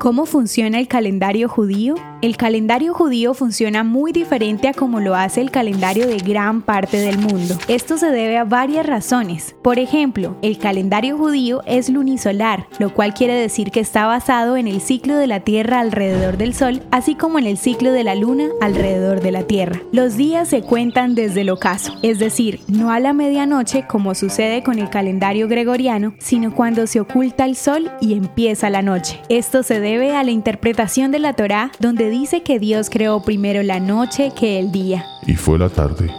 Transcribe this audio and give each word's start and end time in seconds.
¿Cómo 0.00 0.24
funciona 0.24 0.80
el 0.80 0.88
calendario 0.88 1.46
judío? 1.46 1.94
El 2.22 2.38
calendario 2.38 2.94
judío 2.94 3.34
funciona 3.34 3.84
muy 3.84 4.12
diferente 4.12 4.66
a 4.66 4.72
como 4.72 4.98
lo 4.98 5.14
hace 5.14 5.42
el 5.42 5.50
calendario 5.50 6.06
de 6.06 6.16
gran 6.16 6.62
parte 6.62 6.96
del 6.96 7.18
mundo. 7.18 7.58
Esto 7.68 7.98
se 7.98 8.10
debe 8.10 8.38
a 8.38 8.44
varias 8.44 8.86
razones. 8.86 9.54
Por 9.62 9.78
ejemplo, 9.78 10.38
el 10.40 10.56
calendario 10.56 11.18
judío 11.18 11.62
es 11.66 11.90
lunisolar, 11.90 12.66
lo 12.78 12.94
cual 12.94 13.12
quiere 13.12 13.34
decir 13.34 13.70
que 13.70 13.80
está 13.80 14.06
basado 14.06 14.56
en 14.56 14.68
el 14.68 14.80
ciclo 14.80 15.16
de 15.16 15.26
la 15.26 15.40
Tierra 15.40 15.80
alrededor 15.80 16.38
del 16.38 16.54
Sol, 16.54 16.82
así 16.90 17.14
como 17.14 17.38
en 17.38 17.46
el 17.46 17.58
ciclo 17.58 17.92
de 17.92 18.04
la 18.04 18.14
Luna 18.14 18.48
alrededor 18.62 19.20
de 19.20 19.32
la 19.32 19.42
Tierra. 19.42 19.82
Los 19.92 20.16
días 20.16 20.48
se 20.48 20.62
cuentan 20.62 21.14
desde 21.14 21.42
el 21.42 21.50
ocaso, 21.50 21.94
es 22.02 22.18
decir, 22.18 22.60
no 22.68 22.90
a 22.90 23.00
la 23.00 23.12
medianoche 23.12 23.86
como 23.86 24.14
sucede 24.14 24.62
con 24.62 24.78
el 24.78 24.88
calendario 24.88 25.46
gregoriano, 25.46 26.14
sino 26.20 26.54
cuando 26.54 26.86
se 26.86 27.00
oculta 27.00 27.44
el 27.44 27.54
Sol 27.54 27.90
y 28.00 28.14
empieza 28.14 28.70
la 28.70 28.80
noche. 28.80 29.20
Esto 29.28 29.62
se 29.62 29.78
debe 29.80 29.89
a 29.90 30.22
la 30.22 30.30
interpretación 30.30 31.10
de 31.10 31.18
la 31.18 31.32
Torá, 31.32 31.72
donde 31.80 32.10
dice 32.10 32.42
que 32.42 32.60
Dios 32.60 32.90
creó 32.90 33.22
primero 33.22 33.62
la 33.64 33.80
noche 33.80 34.30
que 34.38 34.60
el 34.60 34.70
día. 34.70 35.04
Y 35.26 35.34
fue 35.34 35.58
la 35.58 35.68
tarde, 35.68 36.10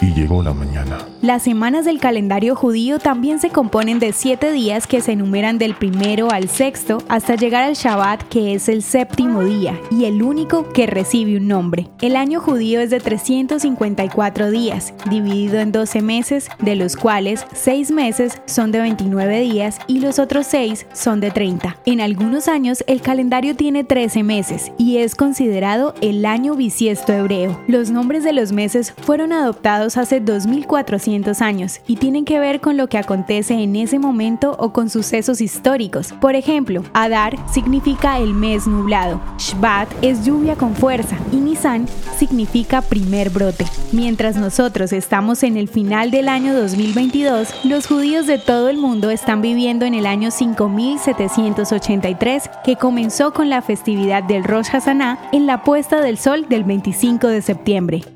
y 0.00 0.12
llegó 0.12 0.42
la 0.42 0.52
mañana. 0.52 0.98
Las 1.22 1.42
semanas 1.42 1.84
del 1.84 1.98
calendario 1.98 2.54
judío 2.54 2.98
también 2.98 3.40
se 3.40 3.50
componen 3.50 3.98
de 3.98 4.12
siete 4.12 4.52
días 4.52 4.86
que 4.86 5.00
se 5.00 5.12
enumeran 5.12 5.58
del 5.58 5.74
primero 5.74 6.30
al 6.30 6.48
sexto 6.48 6.98
hasta 7.08 7.36
llegar 7.36 7.64
al 7.64 7.74
Shabbat 7.74 8.22
que 8.24 8.54
es 8.54 8.68
el 8.68 8.82
séptimo 8.82 9.42
día 9.44 9.78
y 9.90 10.04
el 10.04 10.22
único 10.22 10.68
que 10.68 10.86
recibe 10.86 11.36
un 11.36 11.48
nombre. 11.48 11.88
El 12.00 12.16
año 12.16 12.40
judío 12.40 12.80
es 12.80 12.90
de 12.90 13.00
354 13.00 14.50
días, 14.50 14.94
dividido 15.08 15.58
en 15.58 15.72
12 15.72 16.02
meses, 16.02 16.48
de 16.58 16.76
los 16.76 16.96
cuales 16.96 17.46
6 17.54 17.90
meses 17.90 18.40
son 18.46 18.72
de 18.72 18.80
29 18.80 19.40
días 19.40 19.78
y 19.86 20.00
los 20.00 20.18
otros 20.18 20.46
6 20.46 20.86
son 20.92 21.20
de 21.20 21.30
30. 21.30 21.76
En 21.86 22.00
algunos 22.00 22.48
años 22.48 22.84
el 22.86 23.00
calendario 23.00 23.56
tiene 23.56 23.84
13 23.84 24.22
meses 24.22 24.72
y 24.78 24.98
es 24.98 25.14
considerado 25.14 25.94
el 26.00 26.24
año 26.26 26.54
bisiesto 26.54 27.12
hebreo. 27.12 27.60
Los 27.66 27.90
nombres 27.90 28.24
de 28.24 28.32
los 28.32 28.52
meses 28.52 28.94
fueron 29.02 29.32
adoptados 29.32 29.85
hace 29.96 30.20
2400 30.20 31.40
años 31.40 31.80
y 31.86 31.96
tienen 31.96 32.24
que 32.24 32.40
ver 32.40 32.60
con 32.60 32.76
lo 32.76 32.88
que 32.88 32.98
acontece 32.98 33.54
en 33.54 33.76
ese 33.76 34.00
momento 34.00 34.56
o 34.58 34.72
con 34.72 34.90
sucesos 34.90 35.40
históricos. 35.40 36.12
Por 36.20 36.34
ejemplo, 36.34 36.82
Adar 36.92 37.36
significa 37.52 38.18
el 38.18 38.34
mes 38.34 38.66
nublado, 38.66 39.20
Shvat 39.38 39.88
es 40.02 40.24
lluvia 40.24 40.56
con 40.56 40.74
fuerza 40.74 41.16
y 41.30 41.36
Nisan 41.36 41.86
significa 42.18 42.82
primer 42.82 43.30
brote. 43.30 43.64
Mientras 43.92 44.34
nosotros 44.36 44.92
estamos 44.92 45.44
en 45.44 45.56
el 45.56 45.68
final 45.68 46.10
del 46.10 46.28
año 46.28 46.52
2022, 46.54 47.64
los 47.64 47.86
judíos 47.86 48.26
de 48.26 48.38
todo 48.38 48.68
el 48.68 48.78
mundo 48.78 49.10
están 49.10 49.42
viviendo 49.42 49.84
en 49.84 49.94
el 49.94 50.06
año 50.06 50.32
5783 50.32 52.50
que 52.64 52.74
comenzó 52.76 53.32
con 53.32 53.48
la 53.48 53.62
festividad 53.62 54.24
del 54.24 54.42
Rosh 54.44 54.70
Hashanah 54.70 55.30
en 55.32 55.46
la 55.46 55.62
puesta 55.62 56.00
del 56.00 56.18
sol 56.18 56.46
del 56.48 56.64
25 56.64 57.28
de 57.28 57.42
septiembre. 57.42 58.15